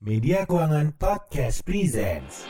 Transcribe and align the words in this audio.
Media 0.00 0.48
Keuangan 0.48 0.96
Podcast 0.96 1.60
Presents. 1.60 2.48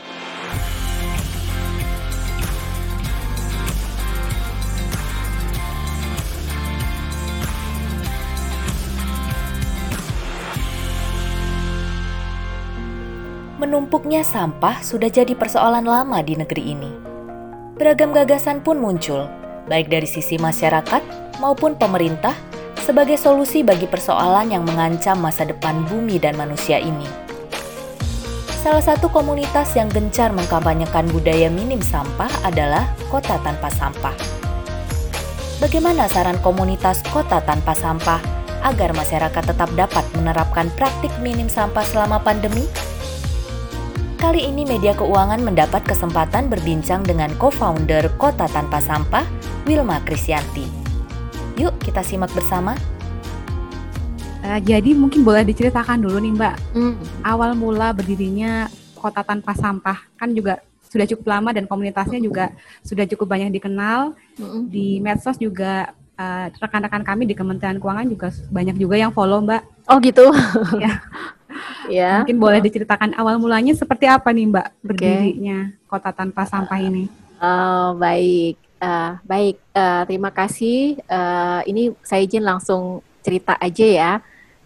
Menumpuknya 13.59 14.23
sampah 14.23 14.79
sudah 14.79 15.11
jadi 15.11 15.35
persoalan 15.35 15.83
lama 15.83 16.23
di 16.23 16.39
negeri 16.39 16.71
ini. 16.71 16.87
Beragam 17.75 18.15
gagasan 18.15 18.63
pun 18.63 18.79
muncul, 18.79 19.27
baik 19.67 19.91
dari 19.91 20.07
sisi 20.07 20.39
masyarakat 20.39 21.03
maupun 21.43 21.75
pemerintah, 21.75 22.31
sebagai 22.79 23.19
solusi 23.19 23.59
bagi 23.59 23.91
persoalan 23.91 24.55
yang 24.55 24.63
mengancam 24.63 25.19
masa 25.19 25.43
depan 25.43 25.83
bumi 25.91 26.15
dan 26.15 26.39
manusia 26.39 26.79
ini. 26.79 27.30
Salah 28.61 28.85
satu 28.85 29.09
komunitas 29.09 29.73
yang 29.73 29.89
gencar 29.89 30.29
mengkampanyekan 30.37 31.09
budaya 31.09 31.49
minim 31.49 31.81
sampah 31.81 32.29
adalah 32.45 32.85
Kota 33.09 33.41
Tanpa 33.41 33.73
Sampah. 33.73 34.13
Bagaimana 35.57 36.05
saran 36.05 36.37
komunitas 36.45 37.01
Kota 37.09 37.41
Tanpa 37.41 37.73
Sampah 37.73 38.21
agar 38.61 38.93
masyarakat 38.93 39.43
tetap 39.49 39.65
dapat 39.73 40.05
menerapkan 40.13 40.69
praktik 40.77 41.09
minim 41.25 41.49
sampah 41.49 41.81
selama 41.89 42.21
pandemi? 42.21 42.69
Kali 44.21 44.45
ini 44.45 44.61
media 44.69 44.93
keuangan 44.93 45.41
mendapat 45.41 45.81
kesempatan 45.81 46.45
berbincang 46.45 47.01
dengan 47.01 47.33
co-founder 47.41 48.13
Kota 48.21 48.45
Tanpa 48.45 48.77
Sampah, 48.77 49.25
Wilma 49.65 50.05
Krisyanti. 50.05 50.69
Yuk 51.57 51.81
kita 51.81 52.05
simak 52.05 52.29
bersama. 52.37 52.77
Uh, 54.41 54.59
jadi 54.59 54.97
mungkin 54.97 55.21
boleh 55.21 55.45
diceritakan 55.45 56.01
dulu 56.01 56.17
nih 56.17 56.33
Mbak, 56.33 56.55
Hmm. 56.73 56.95
awal 57.21 57.53
mula 57.53 57.93
berdirinya 57.93 58.65
Kota 58.97 59.21
Tanpa 59.21 59.53
Sampah 59.53 59.97
kan 60.17 60.33
juga 60.33 60.61
sudah 60.85 61.07
cukup 61.07 61.25
lama 61.31 61.49
dan 61.55 61.65
komunitasnya 61.65 62.19
juga 62.19 62.51
sudah 62.83 63.07
cukup 63.07 63.31
banyak 63.31 63.49
dikenal 63.55 64.11
Mm-mm. 64.35 64.67
di 64.67 64.99
medsos 64.99 65.39
juga 65.39 65.95
uh, 66.19 66.51
rekan-rekan 66.59 66.99
kami 67.01 67.23
di 67.23 67.31
Kementerian 67.31 67.79
Keuangan 67.79 68.03
juga 68.05 68.27
banyak 68.51 68.75
juga 68.75 68.95
yang 68.99 69.15
follow 69.15 69.39
Mbak. 69.39 69.61
Oh 69.87 69.97
gitu. 70.03 70.25
Ya. 70.77 70.99
ya. 72.01 72.11
Mungkin 72.21 72.37
boleh 72.37 72.59
diceritakan 72.59 73.15
awal 73.15 73.39
mulanya 73.39 73.71
seperti 73.71 74.05
apa 74.05 74.35
nih 74.35 74.51
Mbak 74.51 74.67
berdirinya 74.83 75.57
Kota 75.87 76.11
Tanpa 76.11 76.43
Sampah 76.43 76.77
ini? 76.77 77.07
Oh, 77.41 77.95
baik. 77.97 78.59
Eh, 78.81 79.11
baik. 79.23 79.55
Eh, 79.71 80.01
terima 80.05 80.29
kasih. 80.29 80.99
Eh, 80.99 81.59
ini 81.71 81.95
saya 82.03 82.21
izin 82.21 82.43
langsung 82.43 82.99
cerita 83.21 83.55
aja 83.57 83.85
ya. 83.85 84.11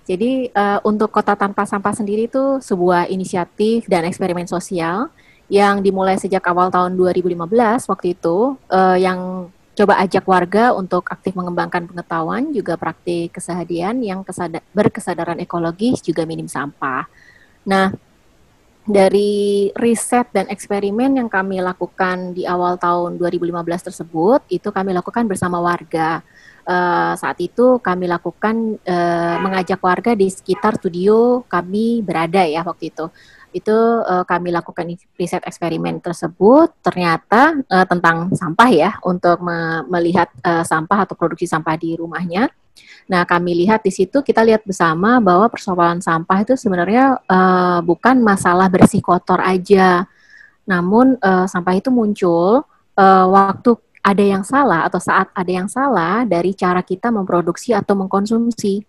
Jadi 0.05 0.53
eh, 0.53 0.79
untuk 0.85 1.09
Kota 1.09 1.33
Tanpa 1.33 1.65
Sampah 1.65 1.93
sendiri 1.97 2.29
itu 2.29 2.61
sebuah 2.61 3.09
inisiatif 3.09 3.89
dan 3.89 4.05
eksperimen 4.05 4.45
sosial 4.45 5.09
yang 5.49 5.81
dimulai 5.81 6.17
sejak 6.17 6.41
awal 6.45 6.69
tahun 6.69 6.97
2015 6.97 7.89
waktu 7.89 8.13
itu 8.13 8.57
eh, 8.69 8.97
yang 9.01 9.49
coba 9.75 9.99
ajak 9.99 10.23
warga 10.23 10.71
untuk 10.71 11.03
aktif 11.11 11.35
mengembangkan 11.35 11.83
pengetahuan 11.89 12.53
juga 12.55 12.79
praktik 12.79 13.35
keseharian 13.35 13.99
yang 13.99 14.23
kesada- 14.23 14.63
berkesadaran 14.71 15.41
ekologis 15.43 15.99
juga 15.99 16.23
minim 16.23 16.47
sampah. 16.47 17.03
Nah, 17.67 17.91
dari 18.85 19.73
riset 19.73 20.29
dan 20.31 20.45
eksperimen 20.47 21.17
yang 21.17 21.27
kami 21.27 21.57
lakukan 21.59 22.37
di 22.37 22.45
awal 22.45 22.77
tahun 22.77 23.17
2015 23.17 23.81
tersebut, 23.91 24.45
itu 24.47 24.69
kami 24.69 24.93
lakukan 24.93 25.25
bersama 25.25 25.57
warga. 25.57 26.21
Eh, 26.65 27.13
saat 27.13 27.37
itu 27.37 27.77
kami 27.77 28.09
lakukan 28.09 28.81
eh, 28.81 29.35
mengajak 29.37 29.77
warga 29.85 30.17
di 30.17 30.33
sekitar 30.33 30.81
studio 30.81 31.45
kami 31.45 32.01
berada 32.01 32.41
ya 32.41 32.65
waktu 32.65 32.89
itu. 32.89 33.05
Itu 33.53 34.01
eh, 34.01 34.25
kami 34.25 34.49
lakukan 34.49 34.89
riset 35.13 35.45
eksperimen 35.45 36.01
tersebut 36.01 36.73
ternyata 36.81 37.53
eh, 37.69 37.85
tentang 37.85 38.33
sampah 38.33 38.69
ya 38.73 38.91
untuk 39.05 39.45
me- 39.45 39.85
melihat 39.93 40.33
eh, 40.41 40.65
sampah 40.65 41.05
atau 41.05 41.13
produksi 41.13 41.45
sampah 41.45 41.77
di 41.77 41.93
rumahnya. 41.93 42.49
Nah, 43.05 43.21
kami 43.29 43.61
lihat 43.61 43.85
di 43.85 43.93
situ 43.93 44.25
kita 44.25 44.41
lihat 44.41 44.65
bersama 44.65 45.21
bahwa 45.21 45.45
persoalan 45.53 46.01
sampah 46.01 46.41
itu 46.41 46.57
sebenarnya 46.57 47.21
eh, 47.29 47.79
bukan 47.85 48.25
masalah 48.25 48.73
bersih 48.73 49.05
kotor 49.05 49.37
aja. 49.37 50.09
Namun 50.65 51.13
eh, 51.21 51.45
sampah 51.45 51.77
itu 51.77 51.93
muncul 51.93 52.65
eh, 52.97 53.25
waktu 53.29 53.77
ada 54.05 54.21
yang 54.21 54.45
salah 54.45 54.85
atau 54.85 55.01
saat 55.01 55.33
ada 55.33 55.49
yang 55.49 55.65
salah 55.65 56.21
dari 56.29 56.53
cara 56.53 56.85
kita 56.85 57.09
memproduksi 57.09 57.73
atau 57.73 57.97
mengkonsumsi. 57.97 58.85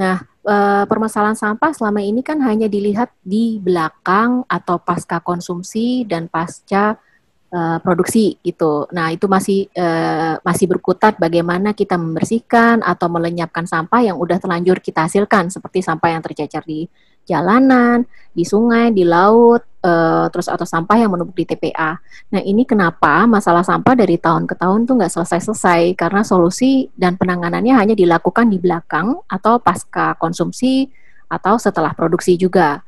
Nah, 0.00 0.24
eh, 0.24 0.84
permasalahan 0.88 1.36
sampah 1.36 1.76
selama 1.76 2.00
ini 2.00 2.24
kan 2.24 2.40
hanya 2.40 2.64
dilihat 2.64 3.12
di 3.20 3.60
belakang 3.60 4.48
atau 4.48 4.80
pasca 4.80 5.20
konsumsi 5.20 6.08
dan 6.08 6.32
pasca 6.32 6.96
eh, 7.52 7.78
produksi 7.84 8.40
gitu. 8.40 8.88
Nah, 8.96 9.12
itu 9.12 9.28
masih 9.28 9.68
eh, 9.68 10.34
masih 10.40 10.66
berkutat 10.72 11.20
bagaimana 11.20 11.76
kita 11.76 12.00
membersihkan 12.00 12.80
atau 12.80 13.12
melenyapkan 13.12 13.68
sampah 13.68 14.00
yang 14.00 14.16
udah 14.16 14.40
terlanjur 14.40 14.80
kita 14.80 15.04
hasilkan 15.04 15.52
seperti 15.52 15.84
sampah 15.84 16.08
yang 16.16 16.24
tercecer 16.24 16.64
di 16.64 16.88
jalanan, 17.28 18.08
di 18.32 18.42
sungai, 18.48 18.88
di 18.96 19.04
laut, 19.04 19.60
eh, 19.84 20.26
terus 20.32 20.48
atau 20.48 20.64
sampah 20.64 20.96
yang 20.96 21.12
menumpuk 21.12 21.36
di 21.36 21.44
TPA. 21.44 22.00
Nah, 22.32 22.40
ini 22.40 22.64
kenapa 22.64 23.28
masalah 23.28 23.60
sampah 23.60 23.92
dari 23.92 24.16
tahun 24.16 24.48
ke 24.48 24.56
tahun 24.56 24.88
tuh 24.88 24.94
nggak 24.96 25.12
selesai-selesai 25.12 25.92
karena 25.92 26.24
solusi 26.24 26.88
dan 26.96 27.20
penanganannya 27.20 27.74
hanya 27.76 27.94
dilakukan 27.94 28.48
di 28.48 28.56
belakang 28.56 29.20
atau 29.28 29.60
pasca 29.60 30.16
konsumsi 30.16 30.88
atau 31.28 31.60
setelah 31.60 31.92
produksi 31.92 32.40
juga. 32.40 32.80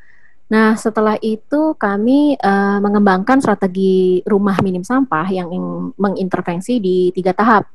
Nah, 0.51 0.75
setelah 0.75 1.15
itu 1.23 1.77
kami 1.79 2.35
eh, 2.35 2.79
mengembangkan 2.81 3.39
strategi 3.39 4.25
rumah 4.25 4.59
minim 4.65 4.83
sampah 4.83 5.29
yang 5.31 5.53
mengintervensi 5.95 6.81
di 6.81 7.13
tiga 7.15 7.37
tahap. 7.37 7.71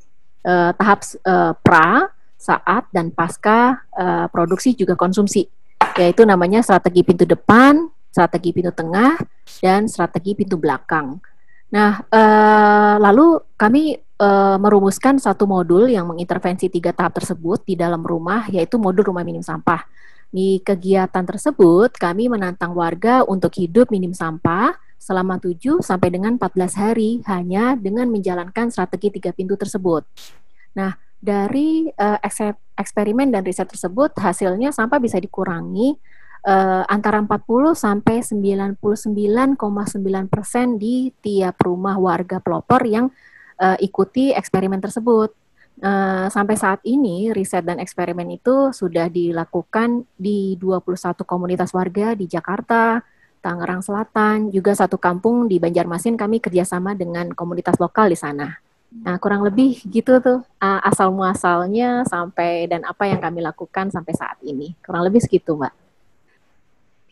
Eh, 0.45 0.71
tahap 0.77 0.99
eh, 1.01 1.53
pra, 1.57 2.13
saat, 2.37 2.85
dan 2.93 3.09
pasca 3.09 3.81
eh, 3.97 4.27
produksi 4.29 4.77
juga 4.77 4.93
konsumsi, 4.93 5.49
yaitu 5.95 6.28
namanya 6.28 6.59
strategi 6.61 7.01
pintu 7.01 7.23
depan, 7.23 7.88
strategi 8.11 8.51
pintu 8.56 8.72
tengah, 8.72 9.19
dan 9.59 9.88
strategi 9.88 10.35
pintu 10.35 10.56
belakang. 10.59 11.19
Nah, 11.72 12.00
eh, 12.07 12.95
lalu 13.01 13.41
kami 13.59 14.00
eh, 14.00 14.57
merumuskan 14.59 15.19
satu 15.19 15.44
modul 15.44 15.91
yang 15.91 16.07
mengintervensi 16.07 16.72
tiga 16.72 16.95
tahap 16.95 17.19
tersebut 17.19 17.67
di 17.67 17.75
dalam 17.75 18.00
rumah, 18.00 18.47
yaitu 18.47 18.79
modul 18.79 19.11
rumah 19.11 19.28
minim 19.28 19.44
sampah. 19.44 19.84
Di 20.31 20.59
kegiatan 20.63 21.23
tersebut, 21.23 21.95
kami 21.95 22.28
menantang 22.28 22.75
warga 22.75 23.23
untuk 23.23 23.55
hidup 23.55 23.91
minim 23.91 24.11
sampah 24.11 24.75
selama 25.00 25.38
7 25.38 25.85
sampai 25.85 26.09
dengan 26.09 26.35
14 26.35 26.75
hari 26.75 27.22
hanya 27.29 27.78
dengan 27.78 28.09
menjalankan 28.09 28.73
strategi 28.73 29.19
tiga 29.22 29.29
pintu 29.31 29.53
tersebut. 29.53 30.01
Nah, 30.75 30.97
dari 31.25 31.89
ekse- 32.21 32.61
eksperimen 32.77 33.33
dan 33.33 33.41
riset 33.41 33.65
tersebut, 33.65 34.13
hasilnya 34.19 34.69
sampah 34.69 35.01
bisa 35.01 35.17
dikurangi 35.17 35.97
eh, 36.45 36.83
antara 36.85 37.17
40 37.23 37.73
sampai 37.73 38.21
99,9 38.21 38.77
persen 40.29 40.77
di 40.77 41.09
tiap 41.19 41.57
rumah 41.65 41.97
warga 41.97 42.37
pelopor 42.37 42.85
yang 42.85 43.09
eh, 43.57 43.77
ikuti 43.81 44.31
eksperimen 44.31 44.79
tersebut. 44.83 45.33
Eh, 45.75 46.27
sampai 46.31 46.55
saat 46.55 46.79
ini 46.87 47.35
riset 47.35 47.67
dan 47.67 47.81
eksperimen 47.83 48.31
itu 48.31 48.71
sudah 48.71 49.11
dilakukan 49.11 50.07
di 50.15 50.55
21 50.59 51.25
komunitas 51.27 51.75
warga 51.75 52.15
di 52.15 52.29
Jakarta, 52.31 53.03
Tangerang 53.43 53.83
Selatan, 53.83 54.49
juga 54.49 54.71
satu 54.73 54.95
kampung 54.95 55.51
di 55.51 55.59
Banjarmasin 55.59 56.15
kami 56.15 56.39
kerjasama 56.39 56.95
dengan 56.95 57.29
komunitas 57.35 57.75
lokal 57.77 58.09
di 58.09 58.17
sana. 58.17 58.64
Nah, 59.03 59.19
kurang 59.19 59.44
lebih 59.44 59.81
gitu 59.91 60.17
tuh 60.23 60.39
uh, 60.61 60.79
asal 60.85 61.11
muasalnya 61.11 62.07
sampai 62.07 62.69
dan 62.69 62.88
apa 62.88 63.09
yang 63.09 63.19
kami 63.19 63.44
lakukan 63.44 63.91
sampai 63.91 64.13
saat 64.16 64.39
ini. 64.45 64.78
Kurang 64.85 65.03
lebih 65.03 65.19
segitu, 65.19 65.57
Mbak. 65.57 65.73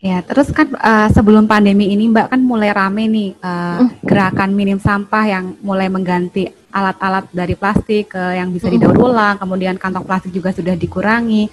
Ya, 0.04 0.20
terus 0.20 0.52
kan 0.52 0.68
uh, 0.76 1.08
sebelum 1.12 1.48
pandemi 1.48 1.88
ini 1.88 2.12
Mbak 2.12 2.36
kan 2.36 2.40
mulai 2.44 2.76
rame 2.76 3.08
nih 3.08 3.30
uh, 3.40 3.88
gerakan 4.04 4.52
minim 4.52 4.76
sampah 4.76 5.24
yang 5.24 5.56
mulai 5.64 5.88
mengganti 5.88 6.52
alat-alat 6.68 7.24
dari 7.32 7.56
plastik 7.56 8.12
ke 8.12 8.22
yang 8.36 8.52
bisa 8.52 8.68
didaur 8.68 8.98
ulang, 9.00 9.40
kemudian 9.40 9.80
kantong 9.80 10.04
plastik 10.04 10.34
juga 10.34 10.52
sudah 10.52 10.76
dikurangi. 10.76 11.48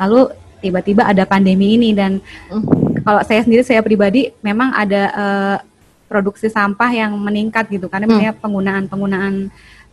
Lalu 0.00 0.34
tiba-tiba 0.58 1.06
ada 1.06 1.22
pandemi 1.26 1.78
ini 1.78 1.94
dan 1.94 2.18
kalau 3.06 3.22
saya 3.22 3.42
sendiri 3.42 3.62
saya 3.66 3.82
pribadi 3.82 4.30
memang 4.42 4.74
ada 4.74 5.02
uh, 5.14 5.56
produksi 6.12 6.52
sampah 6.52 6.90
yang 6.92 7.16
meningkat 7.16 7.72
gitu 7.72 7.88
karena 7.88 8.04
misalnya 8.04 8.34
penggunaan-penggunaan 8.36 9.48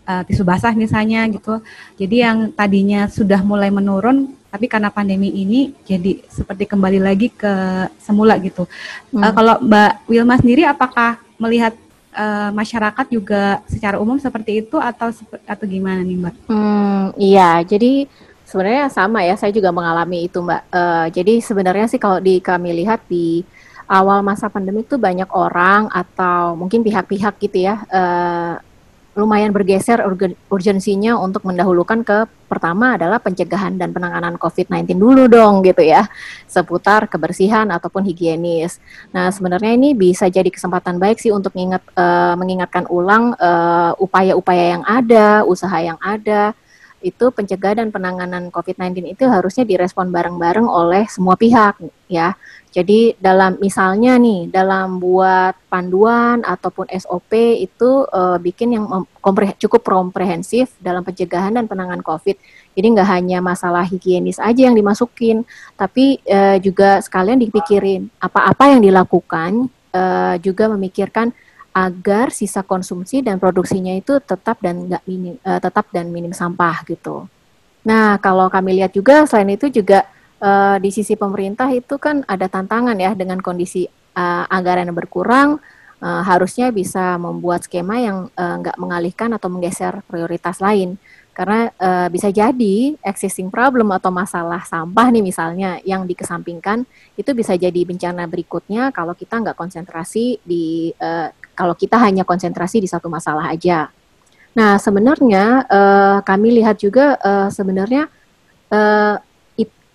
uh, 0.09 0.23
tisu 0.25 0.41
basah 0.41 0.73
misalnya 0.73 1.29
gitu. 1.29 1.61
Jadi 2.01 2.25
yang 2.25 2.49
tadinya 2.49 3.05
sudah 3.05 3.45
mulai 3.45 3.69
menurun 3.69 4.33
tapi 4.49 4.65
karena 4.65 4.89
pandemi 4.89 5.29
ini 5.29 5.77
jadi 5.85 6.25
seperti 6.25 6.65
kembali 6.65 6.97
lagi 6.97 7.29
ke 7.29 7.53
semula 8.01 8.33
gitu. 8.41 8.65
Hmm. 9.13 9.21
Uh, 9.21 9.33
kalau 9.37 9.55
Mbak 9.61 10.09
Wilma 10.09 10.35
sendiri 10.41 10.65
apakah 10.65 11.21
melihat 11.37 11.77
uh, 12.17 12.49
masyarakat 12.49 13.05
juga 13.13 13.61
secara 13.69 14.01
umum 14.01 14.17
seperti 14.17 14.65
itu 14.65 14.81
atau 14.81 15.13
atau 15.45 15.65
gimana 15.69 16.01
nih 16.01 16.17
Mbak? 16.17 16.35
Hmm, 16.49 17.13
iya, 17.21 17.61
jadi 17.61 18.09
sebenarnya 18.49 18.89
sama 18.89 19.21
ya. 19.21 19.37
Saya 19.37 19.53
juga 19.53 19.69
mengalami 19.69 20.25
itu, 20.25 20.41
Mbak. 20.41 20.61
Uh, 20.73 21.07
jadi 21.13 21.33
sebenarnya 21.45 21.85
sih 21.85 22.01
kalau 22.01 22.17
di 22.17 22.41
kami 22.41 22.73
lihat 22.81 23.05
di 23.05 23.45
awal 23.89 24.21
masa 24.21 24.49
pandemi 24.53 24.85
itu 24.85 25.01
banyak 25.01 25.29
orang 25.33 25.89
atau 25.89 26.53
mungkin 26.53 26.85
pihak-pihak 26.85 27.41
gitu 27.41 27.65
ya 27.65 27.81
uh, 27.89 28.61
lumayan 29.19 29.51
bergeser 29.51 29.99
urgensinya 30.49 31.19
untuk 31.19 31.43
mendahulukan 31.43 32.01
ke 32.07 32.17
pertama 32.49 32.97
adalah 32.97 33.21
pencegahan 33.21 33.77
dan 33.77 33.93
penanganan 33.93 34.39
COVID-19 34.39 34.97
dulu 34.97 35.29
dong 35.29 35.61
gitu 35.61 35.85
ya, 35.85 36.09
seputar 36.49 37.05
kebersihan 37.05 37.69
ataupun 37.69 38.07
higienis. 38.07 38.81
Nah 39.13 39.29
sebenarnya 39.29 39.77
ini 39.77 39.93
bisa 39.93 40.25
jadi 40.31 40.49
kesempatan 40.49 40.97
baik 40.97 41.21
sih 41.21 41.29
untuk 41.29 41.53
mengingat, 41.53 41.85
uh, 41.93 42.33
mengingatkan 42.39 42.89
ulang 42.89 43.37
eh, 43.37 43.91
upaya-upaya 44.01 44.79
yang 44.79 44.83
ada, 44.87 45.43
usaha 45.45 45.77
yang 45.77 45.99
ada, 46.01 46.57
itu 46.99 47.31
pencegahan 47.31 47.87
dan 47.87 47.89
penanganan 47.95 48.51
COVID-19 48.51 49.15
itu 49.15 49.23
harusnya 49.27 49.63
direspon 49.63 50.11
bareng-bareng 50.11 50.67
oleh 50.67 51.07
semua 51.07 51.39
pihak 51.39 51.79
ya. 52.11 52.35
Jadi 52.69 53.17
dalam 53.17 53.57
misalnya 53.57 54.21
nih 54.21 54.45
dalam 54.53 55.01
buat 55.01 55.57
panduan 55.73 56.45
ataupun 56.45 56.85
SOP 56.93 57.33
itu 57.65 58.05
uh, 58.13 58.37
bikin 58.37 58.77
yang 58.77 58.85
kompre 59.25 59.57
cukup 59.57 59.81
komprehensif 59.81 60.77
dalam 60.77 61.01
pencegahan 61.01 61.57
dan 61.57 61.65
penanganan 61.65 62.05
COVID. 62.05 62.37
Jadi 62.77 62.87
nggak 62.93 63.09
hanya 63.09 63.41
masalah 63.41 63.81
higienis 63.81 64.37
aja 64.37 64.69
yang 64.69 64.77
dimasukin, 64.77 65.41
tapi 65.73 66.21
uh, 66.29 66.61
juga 66.61 67.01
sekalian 67.01 67.41
dipikirin 67.41 68.05
apa-apa 68.21 68.77
yang 68.77 68.85
dilakukan 68.85 69.65
uh, 69.89 70.37
juga 70.37 70.69
memikirkan 70.69 71.33
agar 71.73 72.29
sisa 72.29 72.61
konsumsi 72.61 73.25
dan 73.25 73.41
produksinya 73.41 73.97
itu 73.97 74.21
tetap 74.21 74.61
dan 74.61 74.85
nggak 74.85 75.03
minim 75.09 75.41
uh, 75.41 75.57
tetap 75.57 75.89
dan 75.89 76.13
minim 76.13 76.37
sampah 76.37 76.85
gitu. 76.85 77.25
Nah 77.81 78.21
kalau 78.21 78.45
kami 78.45 78.77
lihat 78.77 78.93
juga 78.93 79.25
selain 79.25 79.57
itu 79.57 79.73
juga 79.73 80.05
uh, 80.39 80.77
di 80.81 80.89
sisi 80.89 81.15
pemerintah 81.19 81.69
itu 81.71 81.95
kan 82.01 82.23
ada 82.25 82.47
tantangan 82.47 82.97
ya 82.97 83.15
dengan 83.15 83.39
kondisi 83.39 83.87
uh, 84.15 84.45
anggaran 84.49 84.89
yang 84.89 84.97
berkurang 84.97 85.49
uh, 86.03 86.21
harusnya 86.25 86.71
bisa 86.73 87.15
membuat 87.19 87.63
skema 87.63 87.99
yang 87.99 88.17
nggak 88.35 88.75
mengalihkan 88.79 89.35
atau 89.35 89.47
menggeser 89.51 90.03
prioritas 90.07 90.59
lain 90.59 90.99
karena 91.39 91.71
uh, 91.79 92.11
bisa 92.11 92.27
jadi 92.35 92.99
existing 92.99 93.47
problem 93.47 93.95
atau 93.95 94.11
masalah 94.11 94.59
sampah 94.67 95.07
nih 95.07 95.23
misalnya 95.23 95.79
yang 95.87 96.03
dikesampingkan 96.03 96.83
itu 97.15 97.31
bisa 97.31 97.55
jadi 97.55 97.79
bencana 97.87 98.27
berikutnya 98.27 98.91
kalau 98.91 99.15
kita 99.15 99.39
nggak 99.39 99.55
konsentrasi 99.55 100.43
di 100.43 100.91
uh, 100.99 101.31
kalau 101.55 101.79
kita 101.79 101.95
hanya 101.95 102.27
konsentrasi 102.27 102.83
di 102.83 102.91
satu 102.91 103.07
masalah 103.07 103.55
aja. 103.55 103.87
Nah 104.51 104.75
sebenarnya 104.83 105.63
uh, 105.63 106.19
kami 106.27 106.59
lihat 106.59 106.75
juga 106.75 107.15
uh, 107.23 107.47
sebenarnya 107.47 108.11
uh, 108.67 109.15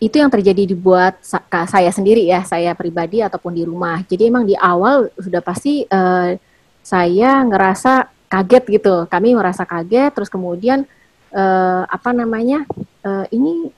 itu 0.05 0.21
yang 0.21 0.29
terjadi 0.29 0.69
dibuat 0.69 1.17
saya 1.49 1.89
sendiri 1.89 2.29
ya, 2.29 2.45
saya 2.45 2.77
pribadi 2.77 3.25
ataupun 3.25 3.57
di 3.57 3.65
rumah. 3.65 4.05
Jadi 4.05 4.29
emang 4.29 4.45
di 4.45 4.53
awal 4.53 5.09
sudah 5.17 5.41
pasti 5.41 5.89
uh, 5.89 6.37
saya 6.85 7.41
ngerasa 7.41 8.13
kaget 8.29 8.65
gitu. 8.81 8.95
Kami 9.09 9.33
merasa 9.33 9.65
kaget, 9.65 10.13
terus 10.13 10.29
kemudian 10.29 10.85
uh, 11.33 11.83
apa 11.89 12.13
namanya 12.13 12.69
uh, 13.01 13.25
ini 13.33 13.73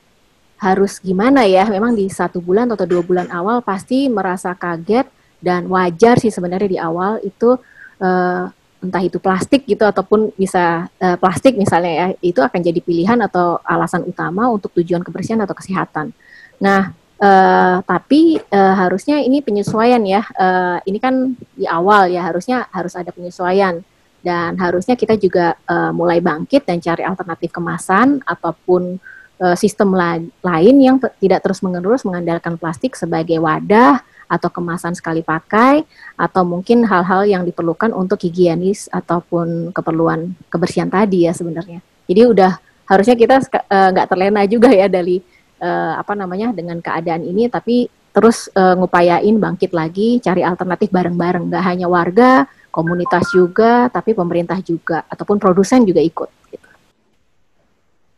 harus 0.58 0.98
gimana 0.98 1.46
ya? 1.46 1.68
Memang 1.70 1.94
di 1.94 2.10
satu 2.10 2.42
bulan 2.42 2.66
atau 2.74 2.88
dua 2.88 3.06
bulan 3.06 3.30
awal 3.30 3.62
pasti 3.62 4.10
merasa 4.10 4.50
kaget 4.58 5.06
dan 5.38 5.70
wajar 5.70 6.18
sih 6.18 6.34
sebenarnya 6.34 6.68
di 6.68 6.78
awal 6.80 7.22
itu 7.22 7.54
uh, 8.02 8.50
entah 8.86 9.02
itu 9.02 9.18
plastik 9.18 9.66
gitu 9.66 9.82
ataupun 9.82 10.30
bisa 10.38 10.86
uh, 11.02 11.16
plastik 11.18 11.58
misalnya 11.58 11.92
ya 11.92 12.06
itu 12.22 12.38
akan 12.38 12.60
jadi 12.62 12.80
pilihan 12.80 13.18
atau 13.26 13.58
alasan 13.66 14.06
utama 14.06 14.46
untuk 14.46 14.70
tujuan 14.78 15.02
kebersihan 15.02 15.42
atau 15.42 15.52
kesehatan. 15.52 16.14
Nah, 16.62 16.94
uh, 17.20 17.82
tapi 17.82 18.38
uh, 18.38 18.74
harusnya 18.78 19.20
ini 19.20 19.42
penyesuaian 19.42 20.00
ya. 20.06 20.22
Uh, 20.38 20.78
ini 20.86 21.02
kan 21.02 21.34
di 21.58 21.66
awal 21.66 22.08
ya 22.08 22.24
harusnya 22.24 22.70
harus 22.70 22.94
ada 22.94 23.10
penyesuaian 23.10 23.82
dan 24.24 24.58
harusnya 24.58 24.98
kita 24.98 25.14
juga 25.14 25.54
uh, 25.70 25.94
mulai 25.94 26.18
bangkit 26.18 26.66
dan 26.66 26.82
cari 26.82 27.06
alternatif 27.06 27.54
kemasan 27.54 28.22
ataupun 28.26 28.98
uh, 29.38 29.56
sistem 29.58 29.94
la 29.94 30.18
lain 30.42 30.76
yang 30.82 30.96
tidak 31.22 31.46
terus 31.46 31.62
menerus 31.62 32.02
mengandalkan 32.02 32.58
plastik 32.58 32.98
sebagai 32.98 33.38
wadah 33.38 34.02
atau 34.26 34.50
kemasan 34.50 34.94
sekali 34.94 35.22
pakai 35.22 35.86
atau 36.18 36.42
mungkin 36.42 36.82
hal-hal 36.86 37.26
yang 37.26 37.42
diperlukan 37.46 37.94
untuk 37.94 38.22
higienis 38.22 38.90
ataupun 38.90 39.70
keperluan 39.70 40.34
kebersihan 40.50 40.90
tadi 40.90 41.26
ya 41.26 41.32
sebenarnya. 41.32 41.80
Jadi 42.06 42.22
udah 42.26 42.52
harusnya 42.86 43.18
kita 43.18 43.42
eh, 43.42 43.88
nggak 43.94 44.06
uh, 44.06 44.10
terlena 44.10 44.42
juga 44.46 44.70
ya 44.70 44.86
dari 44.86 45.18
uh, 45.58 45.98
apa 45.98 46.14
namanya 46.14 46.54
dengan 46.54 46.78
keadaan 46.78 47.26
ini 47.26 47.50
tapi 47.50 47.90
terus 48.14 48.48
uh, 48.54 48.78
ngupayain 48.78 49.36
bangkit 49.36 49.74
lagi 49.76 50.22
cari 50.22 50.40
alternatif 50.40 50.88
bareng-bareng 50.88 51.52
nggak 51.52 51.64
hanya 51.66 51.86
warga 51.90 52.46
komunitas 52.70 53.28
juga 53.34 53.90
tapi 53.92 54.14
pemerintah 54.16 54.60
juga 54.62 55.04
ataupun 55.10 55.36
produsen 55.36 55.84
juga 55.84 56.00
ikut 56.00 56.30
gitu. 56.54 56.68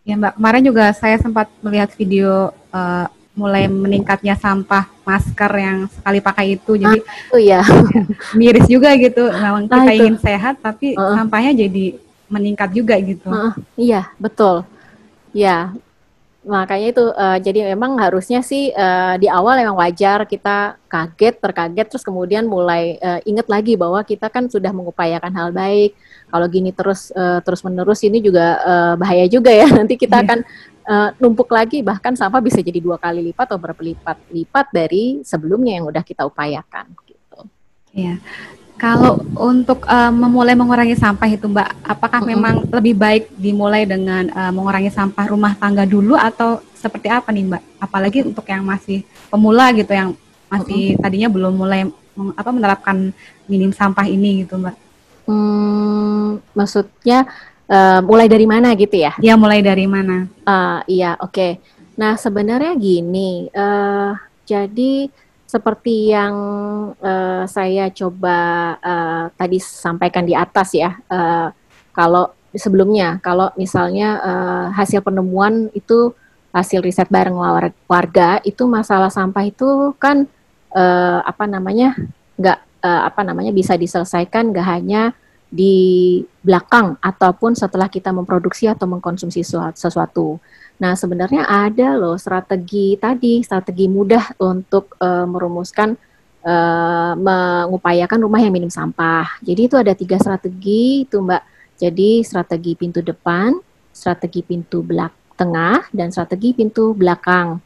Ya 0.07 0.15
Mbak 0.17 0.41
kemarin 0.41 0.63
juga 0.65 0.85
saya 0.95 1.17
sempat 1.21 1.51
melihat 1.65 1.91
video 1.97 2.53
uh, 2.73 3.07
mulai 3.39 3.71
meningkatnya 3.71 4.35
sampah 4.35 4.91
masker 5.07 5.53
yang 5.55 5.79
sekali 5.87 6.19
pakai 6.19 6.47
itu. 6.59 6.75
Jadi 6.75 6.99
ah, 6.99 7.15
itu 7.15 7.37
ya. 7.39 7.63
miris 8.39 8.67
juga 8.67 8.91
gitu. 8.99 9.31
Memang 9.31 9.71
nah, 9.71 9.87
kita 9.87 9.93
itu. 9.95 10.03
ingin 10.03 10.17
sehat 10.19 10.59
tapi 10.59 10.99
uh. 10.99 11.15
sampahnya 11.15 11.55
jadi 11.55 11.95
meningkat 12.27 12.75
juga 12.75 12.99
gitu. 12.99 13.31
Uh, 13.31 13.55
iya 13.79 14.11
betul. 14.19 14.67
Ya 15.31 15.71
makanya 16.49 16.87
itu 16.97 17.05
uh, 17.13 17.37
jadi 17.37 17.77
memang 17.77 18.01
harusnya 18.01 18.41
sih 18.41 18.73
uh, 18.73 19.21
di 19.21 19.29
awal 19.29 19.61
memang 19.61 19.77
wajar 19.77 20.25
kita 20.25 20.81
kaget 20.89 21.37
terkaget 21.45 21.87
terus 21.93 22.01
kemudian 22.01 22.49
mulai 22.49 22.97
uh, 23.05 23.21
ingat 23.29 23.51
lagi 23.53 23.77
bahwa 23.77 24.01
kita 24.01 24.33
kan 24.33 24.49
sudah 24.49 24.73
mengupayakan 24.73 25.29
hal 25.35 25.53
baik. 25.53 25.93
Kalau 26.29 26.47
gini 26.49 26.73
terus 26.73 27.13
uh, 27.13 27.45
terus 27.45 27.61
menerus 27.61 28.01
ini 28.01 28.25
juga 28.25 28.61
uh, 28.65 28.95
bahaya 28.97 29.29
juga 29.29 29.53
ya. 29.53 29.69
Nanti 29.79 30.01
kita 30.01 30.21
yeah. 30.21 30.25
akan 30.25 30.39
uh, 30.89 31.11
numpuk 31.21 31.53
lagi 31.53 31.85
bahkan 31.85 32.17
sampah 32.17 32.41
bisa 32.41 32.65
jadi 32.65 32.81
dua 32.81 32.97
kali 32.97 33.21
lipat 33.31 33.53
atau 33.53 33.61
berlipat 33.61 34.17
lipat 34.33 34.67
dari 34.73 35.21
sebelumnya 35.23 35.79
yang 35.79 35.87
udah 35.93 36.03
kita 36.03 36.25
upayakan 36.25 36.89
gitu. 37.05 37.41
Iya. 37.93 38.17
Kalau 38.79 39.19
untuk 39.35 39.83
uh, 39.91 40.15
memulai 40.15 40.55
mengurangi 40.55 40.95
sampah 40.95 41.27
itu 41.27 41.51
Mbak, 41.51 41.83
apakah 41.83 42.23
mm 42.23 42.25
-hmm. 42.25 42.35
memang 42.39 42.55
lebih 42.71 42.95
baik 42.95 43.25
dimulai 43.35 43.83
dengan 43.83 44.31
uh, 44.31 44.55
mengurangi 44.55 44.89
sampah 44.95 45.27
rumah 45.27 45.59
tangga 45.59 45.83
dulu 45.83 46.15
atau 46.15 46.63
seperti 46.79 47.11
apa 47.11 47.35
nih 47.35 47.51
Mbak? 47.51 47.63
Apalagi 47.83 48.19
untuk 48.23 48.47
yang 48.47 48.63
masih 48.63 49.03
pemula 49.27 49.75
gitu 49.75 49.91
yang 49.91 50.15
masih 50.47 50.95
mm 50.95 50.95
-hmm. 50.95 51.03
tadinya 51.03 51.29
belum 51.29 51.53
mulai 51.59 51.91
apa 52.39 52.51
menerapkan 52.51 53.11
minim 53.51 53.75
sampah 53.75 54.07
ini 54.07 54.47
gitu 54.47 54.59
Mbak. 54.63 54.77
Hmm, 55.29 56.41
maksudnya 56.57 57.29
uh, 57.69 58.01
mulai 58.03 58.27
dari 58.27 58.49
mana 58.49 58.73
gitu 58.75 58.97
ya? 58.97 59.13
Ya 59.21 59.37
mulai 59.37 59.61
dari 59.61 59.85
mana? 59.85 60.27
Uh, 60.43 60.81
iya 60.89 61.15
oke. 61.21 61.33
Okay. 61.33 61.53
Nah 62.01 62.17
sebenarnya 62.17 62.75
gini, 62.79 63.53
uh, 63.53 64.17
jadi 64.49 65.13
seperti 65.49 66.13
yang 66.13 66.35
uh, 67.01 67.45
saya 67.49 67.89
coba 67.93 68.39
uh, 68.81 69.25
tadi 69.33 69.59
sampaikan 69.61 70.25
di 70.25 70.37
atas 70.37 70.77
ya, 70.77 70.97
uh, 71.09 71.49
kalau 71.93 72.31
sebelumnya 72.55 73.21
kalau 73.21 73.53
misalnya 73.59 74.21
uh, 74.21 74.67
hasil 74.73 75.05
penemuan 75.05 75.69
itu 75.77 76.13
hasil 76.53 76.81
riset 76.81 77.09
bareng 77.13 77.37
warga 77.85 78.41
itu 78.43 78.65
masalah 78.65 79.13
sampah 79.13 79.45
itu 79.45 79.93
kan 80.01 80.25
uh, 80.73 81.21
apa 81.23 81.45
namanya 81.45 81.93
nggak 82.41 82.59
uh, 82.81 83.03
apa 83.05 83.21
namanya 83.21 83.53
bisa 83.53 83.77
diselesaikan 83.77 84.55
nggak 84.55 84.67
hanya 84.67 85.13
di 85.49 86.21
belakang 86.45 87.01
ataupun 87.01 87.57
setelah 87.57 87.89
kita 87.89 88.13
memproduksi 88.13 88.69
atau 88.69 88.85
mengkonsumsi 88.85 89.41
sesuatu. 89.73 90.37
Nah, 90.79 90.95
sebenarnya 90.95 91.49
ada 91.49 91.97
loh 91.97 92.15
strategi 92.21 92.95
tadi, 93.01 93.41
strategi 93.43 93.89
mudah 93.89 94.39
untuk 94.45 94.95
uh, 95.01 95.27
merumuskan 95.27 95.97
uh, 96.45 97.13
mengupayakan 97.19 98.21
rumah 98.23 98.39
yang 98.45 98.53
minim 98.55 98.71
sampah. 98.71 99.41
Jadi 99.43 99.61
itu 99.67 99.77
ada 99.81 99.97
tiga 99.97 100.21
strategi 100.21 101.09
itu 101.09 101.19
Mbak. 101.19 101.43
Jadi 101.79 102.23
strategi 102.23 102.73
pintu 102.79 103.01
depan, 103.03 103.57
strategi 103.91 104.45
pintu 104.45 104.85
belak 104.85 105.15
tengah, 105.39 105.87
dan 105.95 106.11
strategi 106.11 106.55
pintu 106.55 106.93
belakang. 106.95 107.59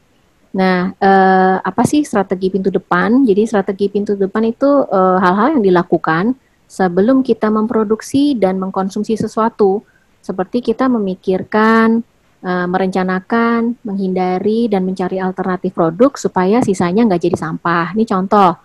Nah, 0.53 0.93
uh, 1.01 1.57
apa 1.61 1.83
sih 1.83 2.05
strategi 2.05 2.53
pintu 2.53 2.69
depan? 2.69 3.25
Jadi 3.25 3.43
strategi 3.49 3.89
pintu 3.89 4.13
depan 4.13 4.45
itu 4.45 4.85
hal-hal 5.21 5.47
uh, 5.49 5.53
yang 5.57 5.63
dilakukan 5.65 6.37
sebelum 6.73 7.21
kita 7.21 7.53
memproduksi 7.53 8.33
dan 8.33 8.57
mengkonsumsi 8.57 9.13
sesuatu, 9.13 9.85
seperti 10.25 10.73
kita 10.73 10.89
memikirkan, 10.89 12.01
uh, 12.41 12.65
merencanakan, 12.65 13.77
menghindari, 13.85 14.65
dan 14.65 14.81
mencari 14.81 15.21
alternatif 15.21 15.69
produk 15.77 16.17
supaya 16.17 16.65
sisanya 16.65 17.05
nggak 17.05 17.29
jadi 17.29 17.37
sampah. 17.37 17.93
Ini 17.93 18.09
contoh, 18.09 18.57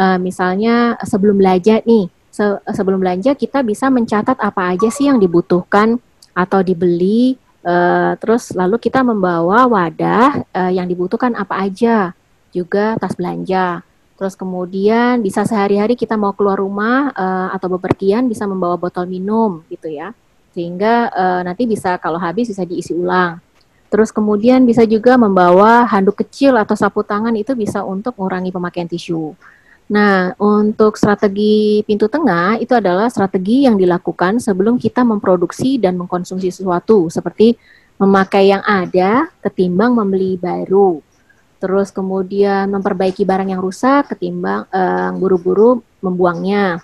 uh, 0.00 0.16
misalnya 0.16 0.96
sebelum 1.04 1.36
belanja 1.36 1.84
nih, 1.84 2.08
se 2.32 2.46
sebelum 2.72 3.04
belanja 3.04 3.36
kita 3.36 3.60
bisa 3.60 3.92
mencatat 3.92 4.40
apa 4.40 4.72
aja 4.72 4.88
sih 4.88 5.12
yang 5.12 5.20
dibutuhkan 5.20 6.00
atau 6.32 6.64
dibeli 6.64 7.36
Uh, 7.60 8.16
terus 8.16 8.56
lalu 8.56 8.80
kita 8.80 9.04
membawa 9.04 9.68
wadah 9.68 10.48
yang 10.72 10.88
dibutuhkan 10.88 11.36
apa 11.36 11.60
aja, 11.60 12.16
juga 12.56 12.96
tas 12.96 13.12
belanja. 13.12 13.84
Terus 14.20 14.36
kemudian 14.36 15.24
bisa 15.24 15.48
sehari-hari 15.48 15.96
kita 15.96 16.12
mau 16.20 16.36
keluar 16.36 16.60
rumah 16.60 17.08
uh, 17.16 17.48
atau 17.56 17.72
bepergian 17.72 18.28
bisa 18.28 18.44
membawa 18.44 18.76
botol 18.76 19.08
minum 19.08 19.64
gitu 19.72 19.88
ya, 19.88 20.12
sehingga 20.52 21.08
uh, 21.08 21.40
nanti 21.40 21.64
bisa 21.64 21.96
kalau 21.96 22.20
habis 22.20 22.52
bisa 22.52 22.68
diisi 22.68 22.92
ulang. 22.92 23.40
Terus 23.88 24.12
kemudian 24.12 24.68
bisa 24.68 24.84
juga 24.84 25.16
membawa 25.16 25.88
handuk 25.88 26.20
kecil 26.20 26.60
atau 26.60 26.76
sapu 26.76 27.00
tangan 27.00 27.32
itu 27.32 27.56
bisa 27.56 27.80
untuk 27.80 28.12
mengurangi 28.20 28.52
pemakaian 28.52 28.84
tisu. 28.84 29.32
Nah, 29.88 30.36
untuk 30.38 31.00
strategi 31.00 31.80
pintu 31.88 32.06
tengah 32.06 32.60
itu 32.60 32.76
adalah 32.76 33.08
strategi 33.08 33.64
yang 33.64 33.80
dilakukan 33.80 34.36
sebelum 34.36 34.76
kita 34.76 35.00
memproduksi 35.00 35.80
dan 35.80 35.96
mengkonsumsi 35.96 36.52
sesuatu, 36.52 37.08
seperti 37.08 37.56
memakai 37.96 38.52
yang 38.52 38.60
ada 38.68 39.32
ketimbang 39.40 39.96
membeli 39.96 40.36
baru. 40.36 41.00
Terus 41.60 41.92
kemudian 41.92 42.72
memperbaiki 42.72 43.22
barang 43.22 43.52
yang 43.52 43.60
rusak 43.60 44.16
ketimbang 44.16 44.64
uh, 44.72 45.12
buru-buru 45.14 45.84
membuangnya. 46.00 46.80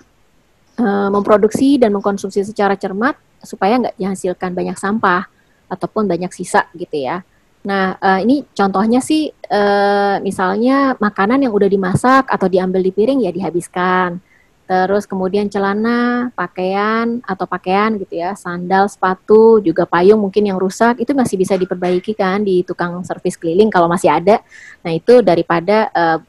Uh, 0.77 1.09
memproduksi 1.09 1.81
dan 1.81 1.89
mengkonsumsi 1.89 2.45
secara 2.45 2.77
cermat 2.77 3.17
supaya 3.41 3.81
nggak 3.81 3.97
dihasilkan 3.97 4.53
banyak 4.53 4.77
sampah 4.77 5.25
ataupun 5.65 6.05
banyak 6.05 6.29
sisa 6.29 6.69
gitu 6.77 7.01
ya. 7.01 7.25
Nah, 7.65 7.97
uh, 7.97 8.21
ini 8.21 8.45
contohnya 8.53 9.01
sih, 9.01 9.33
uh, 9.49 10.21
misalnya 10.21 10.93
makanan 11.01 11.43
yang 11.43 11.51
udah 11.51 11.65
dimasak 11.65 12.29
atau 12.29 12.47
diambil 12.47 12.79
di 12.79 12.93
piring 12.93 13.25
ya 13.25 13.31
dihabiskan. 13.33 14.21
Terus 14.67 15.07
kemudian 15.07 15.47
celana, 15.47 16.27
pakaian 16.35 17.23
atau 17.23 17.47
pakaian 17.47 17.95
gitu 17.95 18.19
ya, 18.19 18.35
sandal, 18.35 18.91
sepatu, 18.91 19.63
juga 19.63 19.87
payung 19.87 20.19
mungkin 20.19 20.43
yang 20.43 20.59
rusak 20.59 20.99
itu 20.99 21.15
masih 21.15 21.39
bisa 21.39 21.55
diperbaiki 21.55 22.11
kan 22.11 22.43
di 22.43 22.67
tukang 22.67 22.99
servis 23.07 23.39
keliling 23.39 23.71
kalau 23.71 23.87
masih 23.87 24.11
ada. 24.11 24.43
Nah 24.83 24.91
itu 24.91 25.23
daripada 25.23 25.87
uh, 25.95 26.19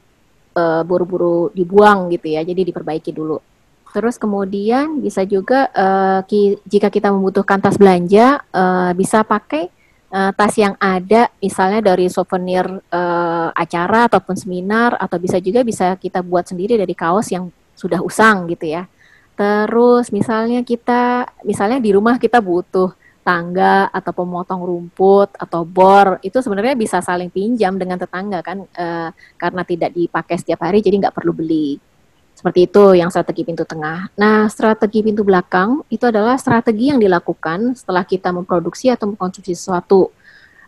uh, 0.55 0.81
buru-buru 0.87 1.51
dibuang 1.51 2.07
gitu 2.15 2.31
ya, 2.31 2.39
jadi 2.47 2.63
diperbaiki 2.63 3.11
dulu. 3.11 3.43
Terus 3.91 4.15
kemudian 4.15 5.03
bisa 5.03 5.27
juga 5.27 5.67
uh, 5.75 6.23
ki 6.23 6.63
jika 6.63 6.87
kita 6.87 7.11
membutuhkan 7.11 7.59
tas 7.59 7.75
belanja, 7.75 8.39
uh, 8.55 8.95
bisa 8.95 9.27
pakai 9.27 9.67
uh, 10.15 10.31
tas 10.31 10.53
yang 10.55 10.79
ada 10.79 11.27
misalnya 11.43 11.93
dari 11.93 12.07
souvenir 12.07 12.63
uh, 12.69 13.49
acara 13.51 14.07
ataupun 14.07 14.39
seminar 14.39 14.95
atau 14.95 15.17
bisa 15.19 15.43
juga 15.43 15.65
bisa 15.65 15.91
kita 15.99 16.23
buat 16.23 16.47
sendiri 16.47 16.77
dari 16.77 16.95
kaos 16.95 17.33
yang 17.33 17.51
sudah 17.79 18.03
usang 18.03 18.51
gitu 18.51 18.67
ya. 18.67 18.91
Terus 19.39 20.11
misalnya 20.11 20.59
kita 20.67 21.23
misalnya 21.47 21.79
di 21.79 21.95
rumah 21.95 22.19
kita 22.19 22.43
butuh 22.43 22.91
tangga 23.23 23.87
atau 23.93 24.11
pemotong 24.11 24.65
rumput 24.65 25.31
atau 25.39 25.63
bor 25.63 26.19
itu 26.19 26.41
sebenarnya 26.43 26.75
bisa 26.75 26.97
saling 26.99 27.31
pinjam 27.31 27.77
dengan 27.79 27.95
tetangga 27.95 28.43
kan 28.43 28.65
uh, 28.65 29.09
karena 29.39 29.61
tidak 29.63 29.95
dipakai 29.95 30.35
setiap 30.35 30.65
hari 30.67 30.83
jadi 30.83 31.07
nggak 31.07 31.15
perlu 31.15 31.31
beli. 31.31 31.79
Seperti 32.35 32.71
itu 32.71 32.95
yang 32.95 33.11
strategi 33.11 33.43
pintu 33.43 33.67
tengah. 33.67 34.15
Nah, 34.15 34.47
strategi 34.47 35.03
pintu 35.03 35.27
belakang 35.27 35.83
itu 35.91 36.07
adalah 36.07 36.39
strategi 36.39 36.87
yang 36.87 36.95
dilakukan 36.95 37.75
setelah 37.75 38.07
kita 38.07 38.31
memproduksi 38.31 38.87
atau 38.87 39.11
mengkonsumsi 39.11 39.51
sesuatu 39.51 40.07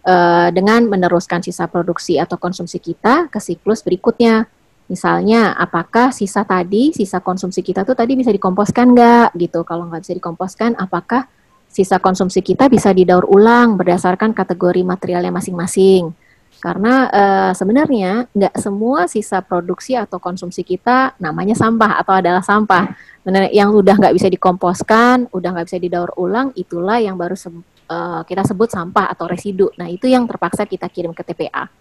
uh, 0.03 0.51
dengan 0.51 0.84
meneruskan 0.91 1.39
sisa 1.39 1.72
produksi 1.72 2.20
atau 2.20 2.36
konsumsi 2.36 2.75
kita 2.75 3.32
ke 3.32 3.39
siklus 3.39 3.88
berikutnya. 3.88 4.51
Misalnya, 4.91 5.55
apakah 5.55 6.12
sisa 6.12 6.43
tadi, 6.43 6.91
sisa 6.91 7.24
konsumsi 7.24 7.63
kita 7.63 7.88
tuh 7.88 7.95
tadi 7.95 8.19
bisa 8.19 8.27
dikomposkan 8.27 8.91
nggak 8.91 9.39
gitu? 9.39 9.63
Kalau 9.63 9.88
nggak 9.88 10.03
bisa 10.03 10.12
dikomposkan, 10.19 10.75
apakah 10.75 11.31
sisa 11.71 11.95
konsumsi 12.03 12.43
kita 12.43 12.67
bisa 12.67 12.91
didaur 12.91 13.24
ulang 13.31 13.79
berdasarkan 13.79 14.36
kategori 14.36 14.83
materialnya 14.83 15.31
masing-masing? 15.31 16.12
Karena 16.60 17.07
uh, 17.07 17.51
sebenarnya 17.55 18.27
nggak 18.36 18.60
semua 18.60 19.07
sisa 19.07 19.39
produksi 19.39 19.95
atau 19.95 20.19
konsumsi 20.19 20.67
kita 20.67 21.15
namanya 21.24 21.55
sampah 21.55 21.95
atau 22.03 22.12
adalah 22.12 22.43
sampah. 22.43 22.91
Benar, 23.24 23.48
yang 23.55 23.71
udah 23.71 23.95
nggak 23.95 24.12
bisa 24.12 24.27
dikomposkan, 24.27 25.31
udah 25.31 25.50
nggak 25.55 25.71
bisa 25.71 25.79
didaur 25.79 26.12
ulang, 26.19 26.51
itulah 26.60 27.00
yang 27.00 27.15
baru 27.15 27.39
se 27.39 27.48
uh, 27.48 28.21
kita 28.27 28.43
sebut 28.43 28.67
sampah 28.67 29.07
atau 29.07 29.24
residu. 29.31 29.71
Nah 29.79 29.88
itu 29.88 30.12
yang 30.12 30.27
terpaksa 30.27 30.67
kita 30.67 30.91
kirim 30.91 31.15
ke 31.15 31.24
TPA. 31.24 31.71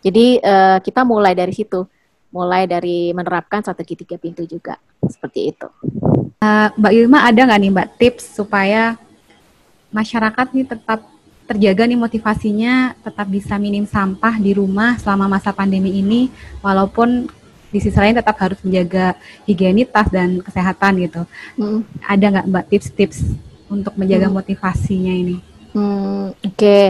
Jadi 0.00 0.38
uh, 0.38 0.78
kita 0.78 1.02
mulai 1.02 1.34
dari 1.34 1.50
situ, 1.50 1.82
mulai 2.30 2.66
dari 2.66 3.10
menerapkan 3.10 3.62
strategi 3.62 4.06
tiga 4.06 4.16
pintu 4.16 4.46
juga, 4.46 4.78
seperti 5.06 5.50
itu. 5.50 5.68
Uh, 6.40 6.72
Mbak 6.78 6.92
Ilma 6.94 7.18
ada 7.26 7.40
nggak 7.44 7.60
nih 7.60 7.70
Mbak 7.74 7.88
tips 8.00 8.24
supaya 8.38 8.96
masyarakat 9.90 10.46
nih 10.54 10.66
tetap 10.66 11.02
terjaga 11.50 11.82
nih 11.82 11.98
motivasinya 11.98 12.94
tetap 13.02 13.26
bisa 13.26 13.58
minim 13.58 13.82
sampah 13.82 14.38
di 14.38 14.54
rumah 14.54 14.94
selama 15.02 15.26
masa 15.26 15.50
pandemi 15.50 15.98
ini 15.98 16.30
walaupun 16.62 17.26
di 17.70 17.78
sisi 17.78 17.98
lain 17.98 18.18
tetap 18.18 18.38
harus 18.38 18.58
menjaga 18.62 19.18
higienitas 19.46 20.06
dan 20.10 20.42
kesehatan 20.42 21.02
gitu. 21.02 21.22
Hmm. 21.58 21.82
Ada 22.06 22.26
nggak 22.38 22.46
mbak 22.50 22.64
tips-tips 22.70 23.18
untuk 23.70 23.94
menjaga 23.98 24.30
hmm. 24.30 24.36
motivasinya 24.38 25.14
ini? 25.14 25.36
Hmm, 25.70 26.34
Oke, 26.34 26.54
okay. 26.54 26.84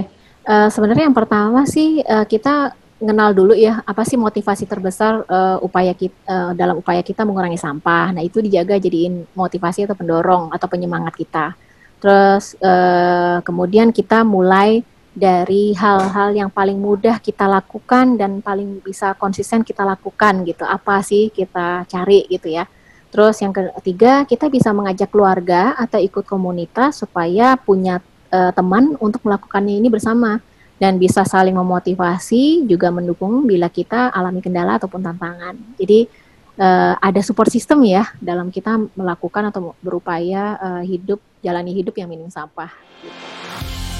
uh, 0.48 0.64
eh, 0.64 0.68
sebenarnya 0.72 1.04
yang 1.08 1.16
pertama 1.16 1.68
sih 1.68 2.00
uh, 2.00 2.24
kita 2.24 2.72
kenal 3.00 3.32
dulu 3.32 3.56
ya 3.56 3.80
apa 3.82 4.04
sih 4.04 4.20
motivasi 4.20 4.68
terbesar 4.68 5.24
uh, 5.24 5.56
upaya 5.64 5.96
kita 5.96 6.20
uh, 6.28 6.52
dalam 6.52 6.76
upaya 6.76 7.00
kita 7.00 7.24
mengurangi 7.24 7.56
sampah. 7.56 8.12
Nah 8.12 8.20
itu 8.20 8.44
dijaga 8.44 8.76
jadiin 8.76 9.24
motivasi 9.32 9.88
atau 9.88 9.96
pendorong 9.96 10.52
atau 10.52 10.68
penyemangat 10.68 11.16
kita. 11.16 11.56
Terus 12.00 12.60
uh, 12.60 13.40
kemudian 13.40 13.90
kita 13.90 14.20
mulai 14.22 14.84
dari 15.10 15.74
hal-hal 15.74 16.30
yang 16.36 16.50
paling 16.52 16.78
mudah 16.78 17.18
kita 17.18 17.50
lakukan 17.50 18.14
dan 18.14 18.38
paling 18.38 18.78
bisa 18.84 19.16
konsisten 19.16 19.64
kita 19.64 19.82
lakukan 19.82 20.44
gitu. 20.44 20.62
Apa 20.68 21.00
sih 21.00 21.32
kita 21.32 21.88
cari 21.88 22.28
gitu 22.28 22.52
ya. 22.52 22.68
Terus 23.10 23.42
yang 23.42 23.50
ketiga, 23.50 24.22
kita 24.22 24.46
bisa 24.46 24.70
mengajak 24.70 25.10
keluarga 25.10 25.74
atau 25.74 25.98
ikut 25.98 26.22
komunitas 26.22 27.02
supaya 27.02 27.58
punya 27.58 27.98
uh, 28.30 28.54
teman 28.54 28.94
untuk 29.02 29.26
melakukannya 29.26 29.82
ini 29.82 29.90
bersama 29.90 30.38
dan 30.80 30.96
bisa 30.96 31.28
saling 31.28 31.52
memotivasi 31.52 32.64
juga 32.64 32.88
mendukung 32.88 33.44
bila 33.44 33.68
kita 33.68 34.08
alami 34.08 34.40
kendala 34.40 34.80
ataupun 34.80 35.04
tantangan. 35.04 35.52
Jadi 35.76 36.08
uh, 36.56 36.96
ada 36.96 37.20
support 37.20 37.52
system 37.52 37.84
ya 37.84 38.08
dalam 38.16 38.48
kita 38.48 38.80
melakukan 38.96 39.52
atau 39.52 39.76
berupaya 39.84 40.56
uh, 40.56 40.80
hidup 40.80 41.20
jalani 41.44 41.76
hidup 41.76 41.92
yang 42.00 42.08
minim 42.08 42.32
sampah. 42.32 42.72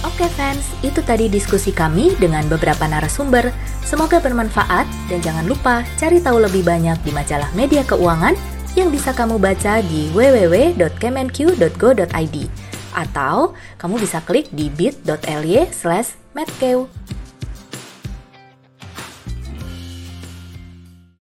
Oke 0.00 0.24
fans, 0.32 0.64
itu 0.80 1.04
tadi 1.04 1.28
diskusi 1.28 1.76
kami 1.76 2.16
dengan 2.16 2.48
beberapa 2.48 2.88
narasumber. 2.88 3.52
Semoga 3.84 4.16
bermanfaat 4.16 4.88
dan 5.12 5.20
jangan 5.20 5.44
lupa 5.44 5.84
cari 6.00 6.24
tahu 6.24 6.40
lebih 6.40 6.64
banyak 6.64 6.96
di 7.04 7.12
majalah 7.12 7.52
media 7.52 7.84
keuangan 7.84 8.32
yang 8.72 8.88
bisa 8.88 9.12
kamu 9.12 9.36
baca 9.36 9.84
di 9.84 10.08
www.kemenq.go.id 10.16 12.36
atau 12.90 13.54
kamu 13.76 13.94
bisa 14.00 14.24
klik 14.24 14.48
di 14.56 14.72
bit.ly 14.72 15.68
slash 15.68 16.19
Matt 16.34 16.50
kêu. 16.60 16.88